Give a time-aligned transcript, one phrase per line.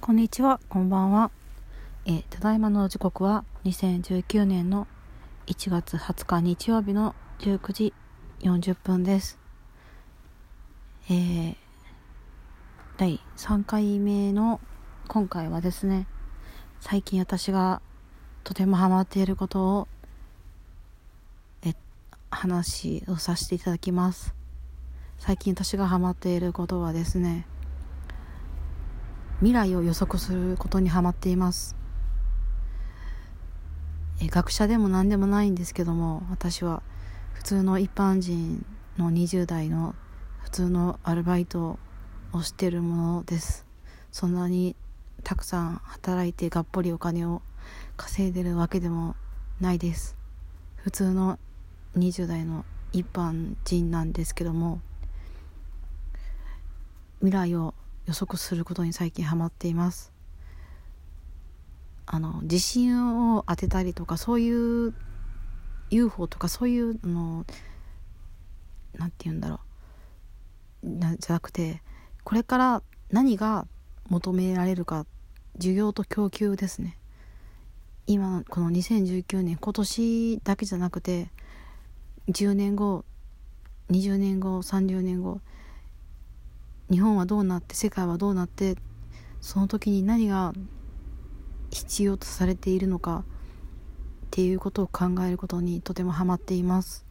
[0.00, 1.30] こんにちは、こんばんは。
[2.06, 4.88] えただいまの時刻は2019年の
[5.46, 7.92] 1月20日日曜日の19時
[8.40, 9.38] 40分です。
[11.10, 11.56] えー
[12.96, 14.58] 第3回目の
[15.06, 16.06] 今回はですね、
[16.80, 17.82] 最近私が
[18.42, 19.88] とてもハマっていることを
[21.62, 21.74] え
[22.30, 24.34] 話をさせていただきます。
[25.18, 27.46] 最近私がハマっていることはですね、
[29.40, 31.74] 未来を予測することにハマっています。
[34.20, 36.82] え学者でも何でもないんですけども私は
[37.32, 38.66] 普通の一般人
[38.98, 39.94] の20代の
[40.40, 41.78] 普通のアルバイト
[42.34, 43.64] をしてるものです。
[44.12, 44.76] そんなに
[45.24, 47.40] たくさん働いてがっぽりお金を
[47.96, 49.16] 稼いでるわけでも
[49.58, 50.18] ないです。
[50.76, 51.38] 普通の
[51.96, 54.82] 20代の一般人なんですけども
[57.20, 57.74] 未来を
[58.10, 60.12] 予測することに最近ハマっています。
[62.06, 64.94] あの地震を当てたりとかそういう
[65.90, 67.46] UFO とかそういうの
[68.94, 69.60] なんて言うんだろ
[70.82, 70.88] う。
[70.88, 71.82] なじゃなくて
[72.24, 73.68] これから何が
[74.08, 75.06] 求められるか
[75.60, 76.98] 需要と供給ですね。
[78.08, 81.30] 今この2019年今年だけじゃなくて
[82.28, 83.04] 10年後
[83.88, 85.40] 20年後30年後
[86.90, 88.76] 日本はどうなって世界はどうなって
[89.40, 90.52] その時に何が
[91.70, 93.24] 必要とされているのか
[94.26, 97.04] っていうことを考えることにとてもハマっています。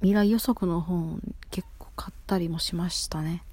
[0.00, 1.20] 未来予測の本
[1.50, 3.44] 結構買ったりもしましたね。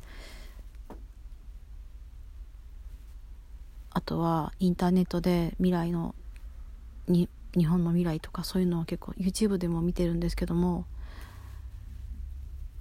[3.92, 6.16] あとはインターネットで未来の
[7.08, 10.86] に日本の未来とかそういうのを結構 YouTube でも見てるんですけども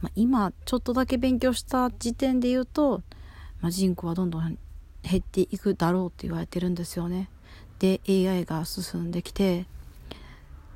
[0.01, 3.03] まあ、今ちょっとだけ勉強した時点で言うと、
[3.61, 4.59] まあ、人口はどんどん
[5.03, 7.29] 減っていくだろうって言われてるんですよね。
[7.79, 9.67] で AI が進んできて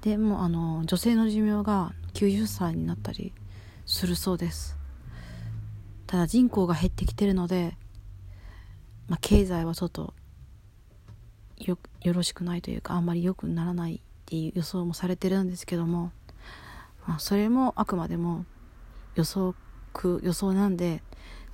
[0.03, 3.33] でもうあの女性の寿命が90歳になったり
[3.87, 4.77] するそうです
[6.07, 7.77] ただ人口が減ってきてるので、
[9.09, 10.15] まあ、経済はちょっと
[11.59, 16.13] よよろしくないというかあんまり良くならないっていう予想もされてるんですけども、
[17.07, 18.45] まあ、それもあくまでも
[19.15, 19.55] 予測
[20.23, 21.03] 予想なんで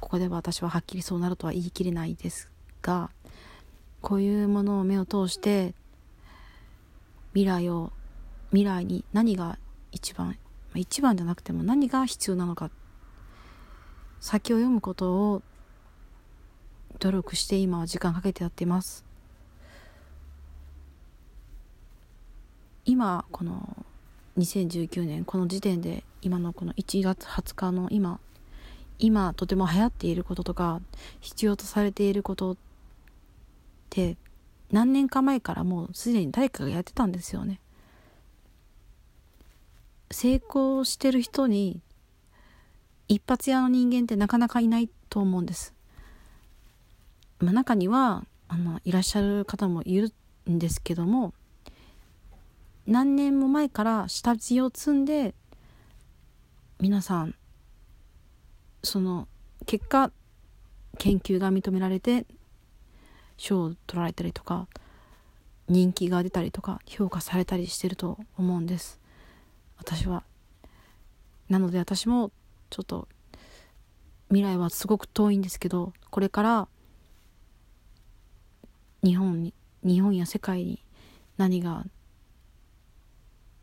[0.01, 2.51] ここでは私ははっきりそうなるとは言い切れないです
[2.83, 3.11] が
[4.01, 5.75] こういうものを目を通して
[7.33, 7.93] 未来を
[8.51, 9.59] 未来に何が
[9.93, 10.37] 一番
[10.75, 12.71] 一番じゃなくても何が必要なのか
[14.21, 15.43] 先を読むことを
[16.99, 19.05] 努力して今は時間かけてやっています。
[22.85, 23.78] 今この
[24.39, 28.21] 2019年この時点で今のこの1月20日の今
[28.99, 30.81] 今とても流行っていることとか
[31.21, 32.57] 必要とされていることっ
[33.91, 34.17] て
[34.71, 37.61] 何年か前からもうすでに誰かがやってたんですよね。
[40.11, 41.81] 成功してる人に
[43.09, 45.75] 一発屋の人間ってなかなかいないと思うんです、
[47.41, 50.13] まあ、中にはあのいらっしゃる方もいる
[50.49, 51.35] んですけども
[52.89, 55.35] 何年も前から下地を積んで
[56.81, 57.35] 皆さん
[58.83, 59.29] その
[59.67, 60.11] 結果
[60.97, 62.25] 研究が認められて
[63.37, 64.69] 賞を取られたりとか
[65.69, 68.99] 人気が出たりとか評価されたりしてると思うんです。
[69.77, 70.25] 私は
[71.51, 72.31] なので私も
[72.71, 73.07] ちょっと
[74.29, 76.69] 未来はすごく遠いんですけどこれから
[79.05, 79.53] 日本に
[79.85, 80.83] 日本や世界に
[81.37, 81.85] 何が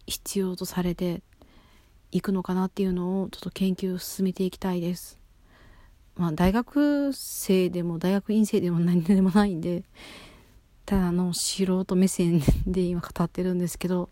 [0.08, 1.22] 必要とされて
[2.12, 5.20] いくのかなっていうのをちょっと研究を進めていきたいです。
[6.16, 9.84] まあ大学生でも大学院生でも何でもないんで
[10.86, 14.10] ただの素人目線で今語ってるんですけど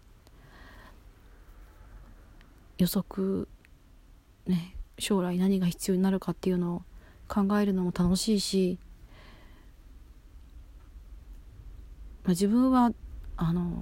[2.78, 3.48] 予測
[4.48, 6.82] ね将来何が必要になるかっていうのを
[7.28, 8.78] 考えるのも楽しいし、
[12.24, 12.92] まあ、自分は
[13.38, 13.82] あの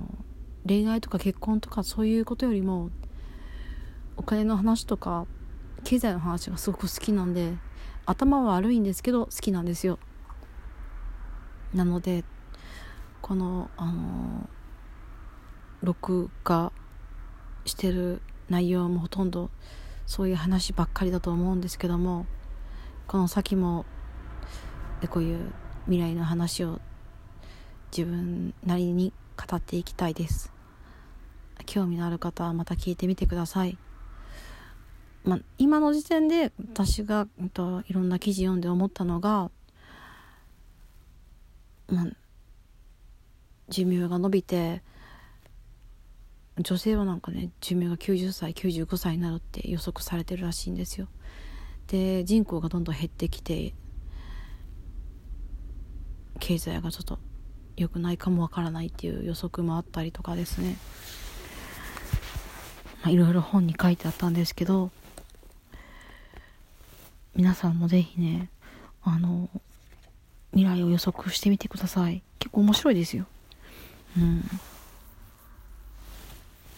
[0.68, 2.90] 恋愛とか結婚とかそういうことよりも
[4.18, 5.26] お金の話とか
[5.84, 7.54] 経済の話がすごく好きなんで
[8.06, 10.00] 頭は悪いんですけど好きなんですよ。
[11.74, 12.24] なので
[13.22, 14.50] このあの
[15.82, 16.72] 録画
[17.66, 19.50] してる内容もほとんど
[20.06, 22.26] そういう話ばっかりだと思うんですけども
[23.08, 23.86] この先も
[25.10, 25.52] こういう
[25.86, 26.80] 未来の話を
[27.96, 29.14] 自分なりに
[29.48, 30.52] 語っていきたいです。
[31.66, 33.78] 興味のある方はまた聞いてみてください。
[35.24, 39.52] まあ、今の時点で私が、えっと、いろんな記事読んで思ったのが、
[41.88, 42.06] まあ、
[43.70, 44.82] 寿命が伸びて
[46.60, 51.08] 女性はなんかね寿命が90歳95歳になるって予測されてるらしいんですよ。
[51.88, 53.74] で人口がどんどん減ってきて
[56.40, 57.20] 経済がちょっと
[57.78, 60.78] 良くないかもわからないっていう予測もあったりとかですね。
[63.08, 64.92] いろいろ本に書いてあったんですけど
[67.36, 68.50] 皆さんもぜひね
[69.02, 69.50] あの
[70.52, 72.22] 未来を予測してみてください。
[72.38, 73.26] 結構面白いですよ。
[74.18, 74.44] うん。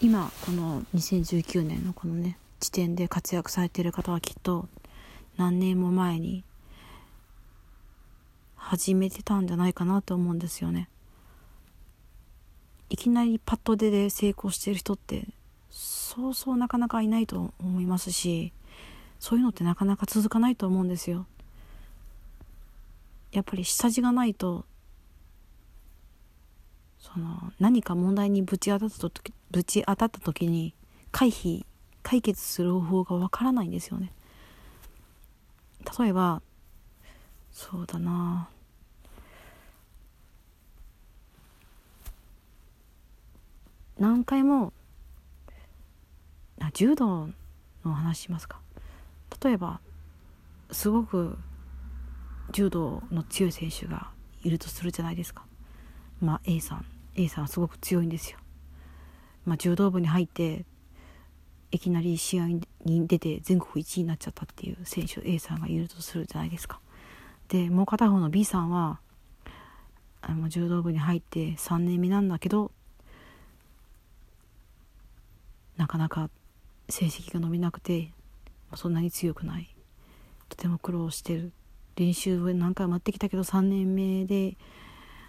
[0.00, 4.68] 今この2019年のこのね時点で活躍されている方はきっと
[5.36, 6.44] 何年も前に
[8.66, 10.88] 始めてたんじゃないかなと思うんですよね。
[12.88, 15.28] いきなりパッと出で成功してる人って
[15.70, 18.52] そうそうなかなかいないと思いますし
[19.20, 21.26] そういうのってなかなか続かないと思うんですよ。
[23.32, 24.64] やっぱり下地がないと
[26.98, 30.74] その何か問題にぶち当たった時ぶち当たった時に
[31.12, 31.66] 回避
[32.02, 34.10] 解決する方法がわからないんですよね。
[35.98, 36.40] 例えば
[37.52, 38.48] そうだな。
[44.04, 44.74] 何回も
[46.74, 47.30] 柔道
[47.86, 48.60] の話しますか？
[49.42, 49.80] 例えば
[50.70, 51.38] すごく
[52.52, 54.10] 柔道の強い選手が
[54.42, 55.46] いるとするじゃないですか。
[56.20, 56.84] まあ A さん
[57.16, 58.38] A さんはすごく強いんですよ、
[59.46, 60.66] まあ、柔道部に入って
[61.70, 66.78] いきなり試合に出て全国1位になっちゃったっていう選手 A さんがいるとするじゃないですか。
[67.48, 69.00] でもう片方の B さんは
[70.20, 72.70] あの柔道部に入って3年目なんだけど
[75.76, 76.30] なかなか
[76.88, 78.12] 成績が伸びなくて
[78.74, 79.74] そんなに強くない。
[80.48, 81.52] とても苦労してる。
[81.96, 84.56] 練習を何回もやってきたけど3年目で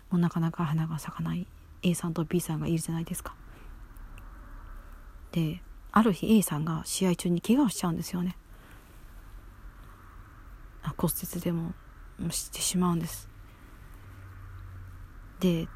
[0.09, 1.47] もうなかなか花が咲かない。
[1.83, 3.35] A さんと B さんがいるじゃないですか。
[5.31, 5.61] で
[5.91, 8.35] ある日 A さんが試合中に怪我をしちゃうんですよね。
[10.97, 11.73] 骨折でも
[12.29, 13.29] してしまうんです。
[15.39, 15.67] で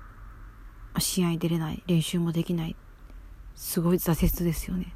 [0.97, 1.83] 試合に出れない。
[1.87, 2.75] 練習もできない。
[3.59, 4.93] すごい挫折ですよね。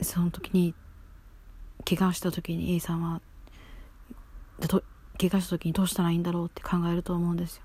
[0.00, 0.74] その時に
[1.84, 3.20] 怪我した時に A さんは
[5.18, 7.62] 怪我した時にどうしたらいいんだろうって考えると思うんですよ。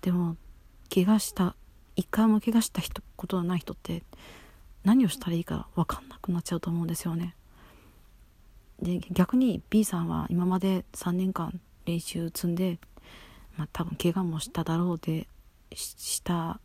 [0.00, 0.36] でも
[0.92, 1.54] 怪我した
[1.94, 4.02] 一回も怪我した人ことはない人って
[4.82, 7.36] 何をしたらいいか分かんなくなっちゃうと思うんですよね。
[8.82, 12.80] で逆に B さんは今まで3年間練習積んで、
[13.56, 15.28] まあ、多分怪我もしただろうで
[15.76, 16.60] した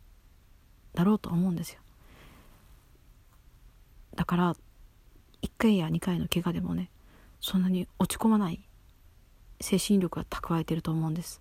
[0.94, 1.80] だろうと思うんですよ。
[4.14, 4.56] だから
[5.42, 6.90] 1回や2回の怪我でもね
[7.40, 8.60] そんなに落ち込まない
[9.60, 11.40] 精神力が蓄えてると思うんです。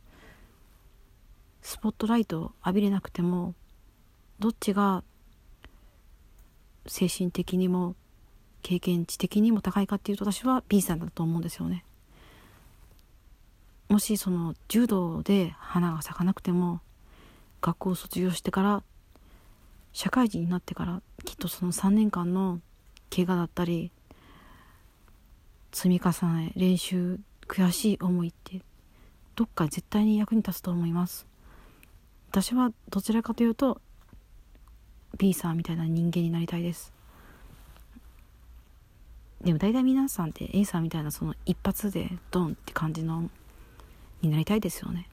[1.62, 3.56] スポットライトを浴びれなくても
[4.40, 5.04] どっちが
[6.86, 7.96] 精神的にも
[8.62, 11.84] 経験値的にも高いかっていうと私は B さんだと思うんですよね。
[13.90, 16.82] もしその柔道で花が咲かなくても
[17.62, 18.84] 学校を卒業してから
[19.94, 22.60] 社会人になってからきっとその3年間の
[23.14, 23.92] 怪我だったり
[25.72, 28.62] 積み重ね練習悔しい思いって
[29.36, 31.28] どっか絶対に役に立つと思います。
[32.30, 33.80] 私はどちらかというと
[35.18, 36.94] B さんみたいな人間になりたいです。
[39.42, 43.30] でも大体皆さんって A さんみたいなその一発でドンって感じの
[44.22, 45.08] になりたいですよね、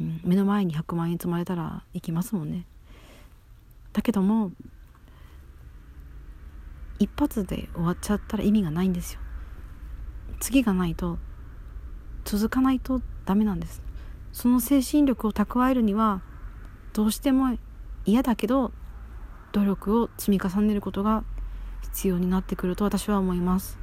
[0.00, 2.66] うん、目の前に100万円積まれたら行きますもんね。
[3.92, 4.52] だけども
[6.98, 9.20] 一発で終わっちゃったら意味がないんですよ。
[10.40, 11.18] 次がないと
[12.24, 13.82] 続かないとダメなんです。
[14.32, 16.22] その精神力を蓄えるには
[16.92, 17.58] どうしても
[18.04, 18.72] 嫌だけど
[19.52, 21.24] 努力を積み重ねることが
[21.82, 23.78] 必要になってくると私は思います。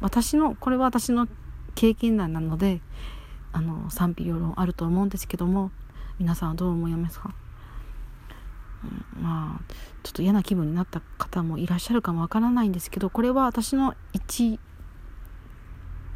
[0.00, 1.28] 私のこれは私の
[1.74, 2.80] 経験談なので
[3.52, 5.70] あの賛否両論あると思うんですけども
[6.18, 7.34] 皆さんはどう思いますか？
[9.20, 14.58] まあちょっと嫌な気分になった方もいらっしゃるかもわからないんですけどこれは私の一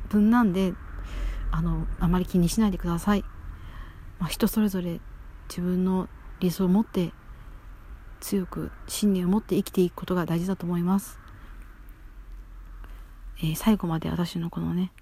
[0.08, 0.75] 文なんで
[1.50, 3.25] あのあまり気にしないでください、
[4.18, 5.00] まあ、人それぞれ
[5.48, 6.08] 自分の
[6.40, 7.12] 理想を持って
[8.20, 11.18] 強く信念を持って生きていくことが大事だと思います、
[13.38, 14.92] えー、最後まで私のこのね、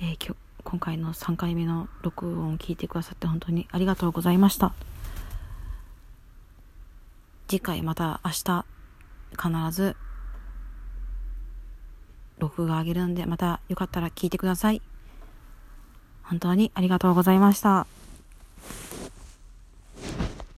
[0.00, 4.72] えー、今回の3回目の録音を聞いてくださって本当にありがとうございました。
[7.48, 8.64] 次回また明日
[9.32, 9.96] 必ず
[12.38, 14.82] 録画あげるんで、またよかったら聞いてください。
[16.22, 17.86] 本当にありがとうございました。